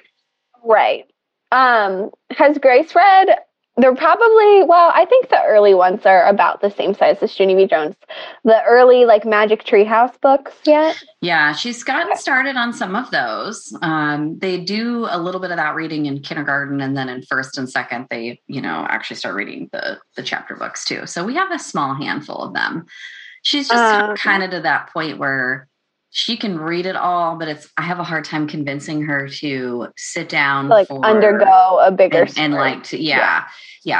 [0.63, 1.05] Right.
[1.51, 3.29] Um, has Grace read?
[3.77, 4.91] They're probably well.
[4.93, 7.65] I think the early ones are about the same size as Junie B.
[7.65, 7.95] Jones.
[8.43, 11.01] The early like Magic Tree House books yet?
[11.21, 13.71] Yeah, she's gotten started on some of those.
[13.81, 17.57] Um, they do a little bit of that reading in kindergarten, and then in first
[17.57, 21.05] and second, they you know actually start reading the the chapter books too.
[21.07, 22.85] So we have a small handful of them.
[23.43, 25.68] She's just um, kind of to that point where
[26.11, 29.87] she can read it all, but it's I have a hard time convincing her to
[29.97, 33.43] sit down, like for, undergo a bigger and, and like to, yeah, yeah,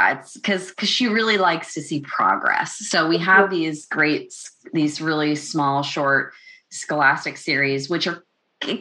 [0.08, 2.74] yeah it's because because she really likes to see progress.
[2.88, 3.24] So we mm-hmm.
[3.26, 4.34] have these great,
[4.72, 6.32] these really small, short
[6.72, 8.24] Scholastic series, which are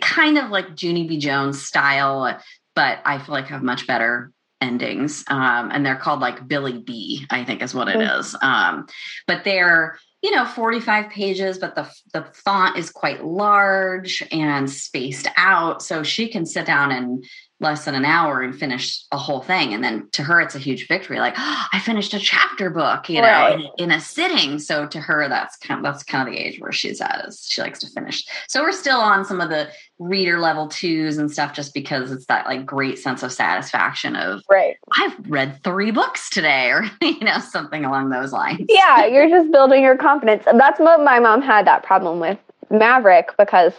[0.01, 1.19] kind of like Junie B.
[1.19, 2.39] Jones style,
[2.75, 5.23] but I feel like have much better endings.
[5.27, 7.25] Um, and they're called like Billy B.
[7.29, 8.19] I think is what it mm-hmm.
[8.19, 8.87] is, Um,
[9.27, 15.27] but they're you know 45 pages but the the font is quite large and spaced
[15.37, 17.23] out so she can sit down and
[17.61, 19.73] less than an hour and finish a whole thing.
[19.73, 21.19] And then to her, it's a huge victory.
[21.19, 23.59] Like oh, I finished a chapter book, you right.
[23.59, 24.59] know, in, in, a sitting.
[24.59, 27.45] So to her, that's kind of, that's kind of the age where she's at is
[27.49, 28.25] she likes to finish.
[28.47, 29.69] So we're still on some of the
[29.99, 34.41] reader level twos and stuff, just because it's that like great sense of satisfaction of
[34.49, 34.77] right.
[34.97, 38.65] I've read three books today or, you know, something along those lines.
[38.69, 39.05] Yeah.
[39.05, 40.43] You're just building your confidence.
[40.47, 42.39] And that's what my mom had that problem with
[42.71, 43.73] Maverick because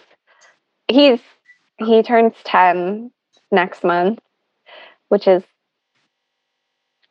[0.88, 1.18] he's,
[1.78, 3.10] he turns 10
[3.50, 4.18] next month,
[5.08, 5.42] which is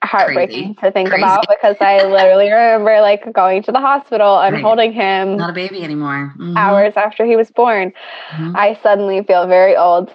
[0.04, 0.88] heartbreaking Crazy.
[0.90, 1.24] to think Crazy.
[1.24, 4.64] about because I literally remember like going to the hospital and right.
[4.64, 5.38] holding him.
[5.38, 6.34] Not a baby anymore.
[6.38, 6.58] Mm-hmm.
[6.58, 7.92] Hours after he was born,
[8.32, 8.56] mm-hmm.
[8.56, 10.10] I suddenly feel very old.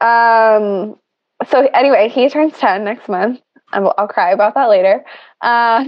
[0.00, 0.98] Um,
[1.48, 3.40] so anyway, he turns 10 next month.
[3.72, 5.04] I'll, I'll cry about that later.
[5.40, 5.84] Uh,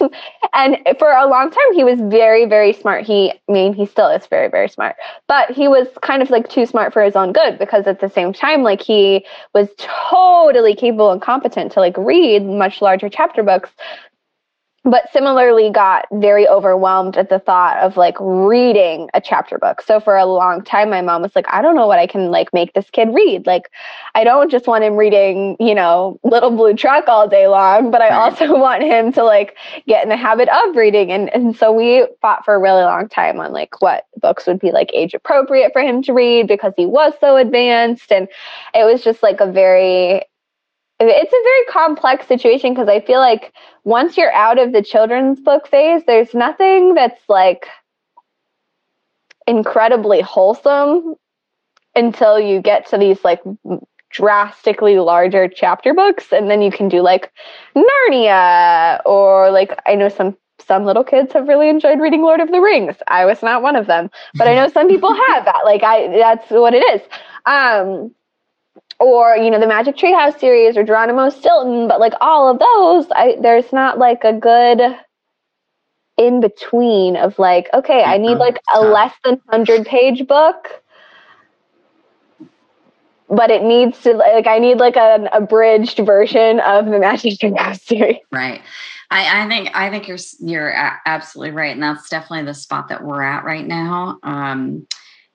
[0.52, 3.04] and for a long time, he was very, very smart.
[3.04, 4.96] He, I mean, he still is very, very smart,
[5.28, 8.08] but he was kind of like too smart for his own good because at the
[8.10, 13.42] same time, like he was totally capable and competent to like read much larger chapter
[13.42, 13.70] books
[14.84, 19.80] but similarly got very overwhelmed at the thought of like reading a chapter book.
[19.80, 22.30] So for a long time my mom was like I don't know what I can
[22.30, 23.46] like make this kid read.
[23.46, 23.70] Like
[24.14, 28.02] I don't just want him reading, you know, Little Blue Truck all day long, but
[28.02, 31.72] I also want him to like get in the habit of reading and and so
[31.72, 35.14] we fought for a really long time on like what books would be like age
[35.14, 38.28] appropriate for him to read because he was so advanced and
[38.74, 40.20] it was just like a very
[41.08, 43.52] it's a very complex situation because I feel like
[43.84, 47.66] once you're out of the children's book phase, there's nothing that's like
[49.46, 51.14] incredibly wholesome
[51.94, 53.40] until you get to these like
[54.10, 57.32] drastically larger chapter books and then you can do like
[57.76, 62.50] Narnia or like I know some some little kids have really enjoyed reading Lord of
[62.50, 62.94] the Rings.
[63.08, 65.62] I was not one of them, but I know some people have that.
[65.64, 67.00] Like I that's what it is.
[67.44, 68.14] Um
[69.00, 72.58] or you know the Magic Tree House series or Geronimo Stilton, but like all of
[72.58, 74.80] those, I, there's not like a good
[76.16, 80.82] in between of like okay, I need like a less than hundred page book,
[83.28, 87.52] but it needs to like I need like an abridged version of the Magic Tree
[87.56, 88.60] House series, right?
[89.10, 90.74] I, I, think I think you're you're
[91.06, 94.18] absolutely right, and that's definitely the spot that we're at right now.
[94.22, 94.86] Um,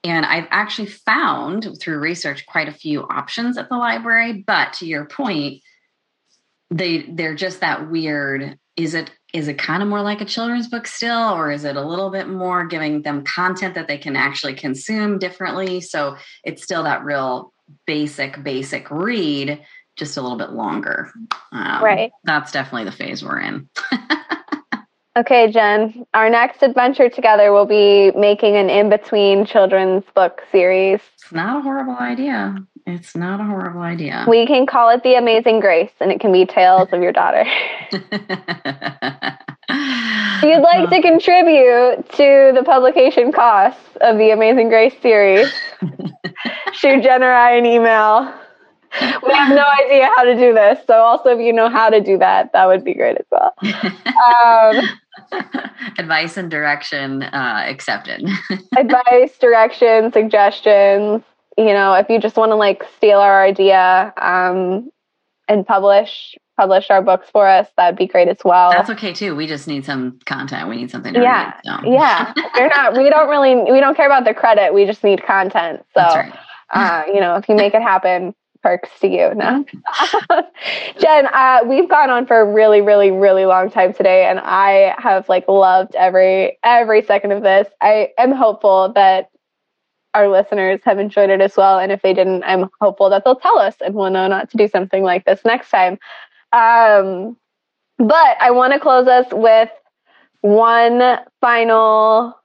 [0.03, 4.43] and I've actually found through research quite a few options at the library.
[4.47, 5.61] But to your point,
[6.71, 8.57] they they're just that weird.
[8.77, 11.75] Is it is it kind of more like a children's book still, or is it
[11.75, 15.81] a little bit more giving them content that they can actually consume differently?
[15.81, 17.53] So it's still that real
[17.85, 19.61] basic basic read,
[19.97, 21.11] just a little bit longer.
[21.51, 22.11] Um, right.
[22.23, 23.67] That's definitely the phase we're in.
[25.17, 30.99] Okay, Jen, our next adventure together will be making an in between children's book series.
[31.15, 32.55] It's not a horrible idea.
[32.85, 34.23] It's not a horrible idea.
[34.29, 37.43] We can call it The Amazing Grace, and it can be Tales of Your Daughter.
[37.91, 37.91] if
[40.43, 45.51] you'd like to contribute to the publication costs of The Amazing Grace series,
[46.73, 48.31] shoot Jen or I an email.
[49.01, 50.79] we have no idea how to do this.
[50.87, 53.53] So also, if you know how to do that, that would be great as well.
[54.43, 54.81] Um,
[55.97, 58.27] advice and direction uh, accepted.
[58.77, 61.23] advice, direction, suggestions.
[61.57, 64.89] You know, if you just want to like steal our idea um,
[65.47, 68.71] and publish publish our books for us, that'd be great as well.
[68.71, 69.35] That's okay too.
[69.37, 70.67] We just need some content.
[70.67, 71.15] We need something.
[71.15, 71.91] yeah, read, so.
[71.93, 72.33] yeah.
[72.55, 72.97] are not.
[72.97, 73.55] We don't really.
[73.71, 74.73] We don't care about the credit.
[74.73, 75.81] We just need content.
[75.93, 76.33] So, right.
[76.73, 79.63] uh, you know, if you make it happen, perks to you now.
[79.63, 80.99] Mm-hmm.
[80.99, 84.95] Jen, uh, we've gone on for a really, really, really long time today, and I
[84.97, 87.67] have like loved every every second of this.
[87.81, 89.29] I am hopeful that
[90.13, 93.35] our listeners have enjoyed it as well, and if they didn't, I'm hopeful that they'll
[93.35, 95.99] tell us, and we'll know not to do something like this next time.
[96.51, 97.37] Um,
[97.97, 99.69] but I want to close us with
[100.41, 102.38] one final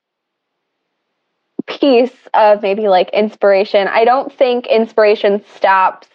[1.66, 3.88] piece of maybe like inspiration.
[3.88, 6.08] I don't think inspiration stops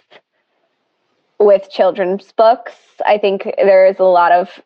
[1.40, 2.74] with children's books.
[3.06, 4.62] I think there is a lot of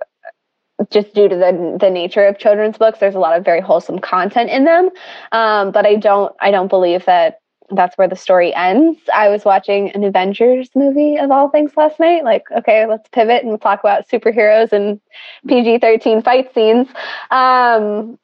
[0.90, 4.00] just due to the the nature of children's books, there's a lot of very wholesome
[4.00, 4.90] content in them.
[5.32, 9.00] Um, but I don't I don't believe that that's where the story ends.
[9.14, 12.24] I was watching an Avengers movie of all things last night.
[12.24, 15.00] Like, okay, let's pivot and talk about superheroes and
[15.48, 16.88] PG thirteen fight scenes.
[17.32, 18.18] Um,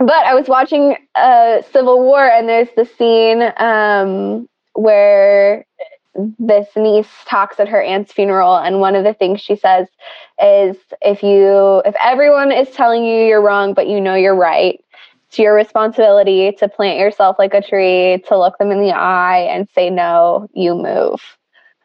[0.00, 5.66] but I was watching uh, Civil War, and there's the scene um, where
[6.38, 9.86] this niece talks at her aunt's funeral, and one of the things she says
[10.42, 14.82] is, "If you, if everyone is telling you you're wrong, but you know you're right."
[15.28, 19.42] It's your responsibility to plant yourself like a tree, to look them in the eye
[19.48, 21.20] and say, no, you move.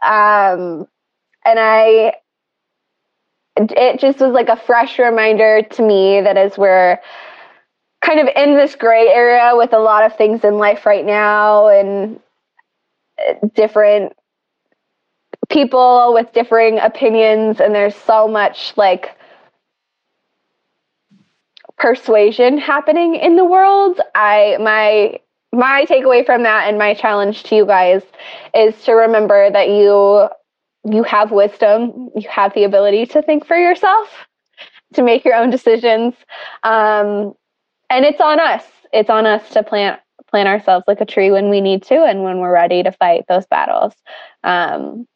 [0.01, 0.87] Um,
[1.45, 2.13] and I
[3.55, 6.97] it just was like a fresh reminder to me that as we're
[8.01, 11.67] kind of in this gray area with a lot of things in life right now
[11.67, 12.19] and
[13.27, 14.13] uh, different
[15.49, 19.17] people with differing opinions and there's so much like
[21.77, 25.19] persuasion happening in the world i my
[25.57, 28.01] my takeaway from that and my challenge to you guys
[28.55, 30.27] is to remember that you
[30.91, 34.07] you have wisdom you have the ability to think for yourself
[34.93, 36.13] to make your own decisions
[36.63, 37.33] um,
[37.89, 38.63] and it's on us.
[38.91, 39.99] It's on us to plant
[40.31, 43.25] plant ourselves like a tree when we need to and when we're ready to fight
[43.29, 43.93] those battles.
[44.43, 45.07] Um,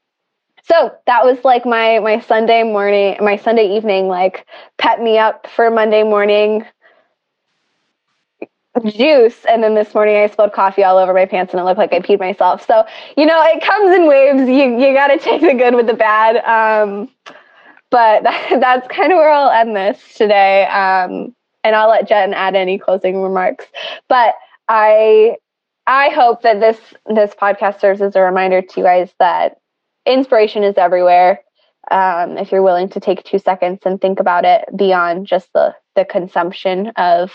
[0.64, 4.46] so that was like my my Sunday morning, my Sunday evening, like
[4.78, 6.66] pet me up for Monday morning
[8.86, 11.80] juice and then this morning I spilled coffee all over my pants and it looked
[11.80, 12.66] like I peed myself.
[12.66, 12.86] So,
[13.18, 14.48] you know, it comes in waves.
[14.48, 16.38] You you got to take the good with the bad.
[16.46, 17.10] Um,
[17.90, 20.66] but that's kind of where I'll end this today.
[20.68, 21.34] Um,
[21.64, 23.66] and I'll let Jen add any closing remarks.
[24.08, 24.36] But
[24.68, 25.36] I
[25.88, 26.80] I hope that this
[27.14, 29.58] this podcast serves as a reminder to you guys that
[30.06, 31.42] inspiration is everywhere.
[31.92, 35.76] Um, if you're willing to take two seconds and think about it beyond just the
[35.96, 37.32] the consumption of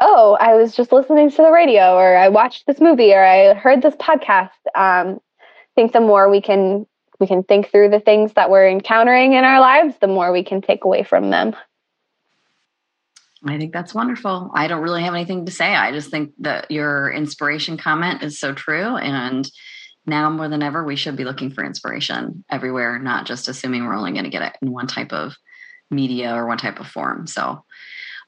[0.00, 3.52] oh i was just listening to the radio or i watched this movie or i
[3.54, 5.44] heard this podcast um, i
[5.74, 6.86] think the more we can
[7.18, 10.44] we can think through the things that we're encountering in our lives the more we
[10.44, 11.56] can take away from them
[13.46, 14.50] I think that's wonderful.
[14.54, 15.74] I don't really have anything to say.
[15.74, 18.96] I just think that your inspiration comment is so true.
[18.96, 19.48] And
[20.06, 23.94] now more than ever, we should be looking for inspiration everywhere, not just assuming we're
[23.94, 25.36] only going to get it in one type of
[25.90, 27.26] media or one type of form.
[27.26, 27.64] So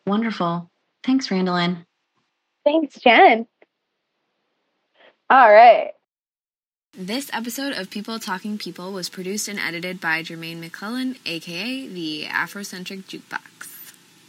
[0.06, 0.70] wonderful.
[1.04, 1.84] Thanks, Randa Lynn.
[2.64, 3.46] Thanks, Jen.
[5.30, 5.92] All right.
[6.92, 12.24] This episode of People Talking People was produced and edited by Jermaine McClellan, aka the
[12.26, 13.70] Afrocentric Jukebox.